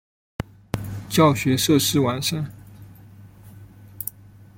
[1.09, 2.43] 教学设施完善。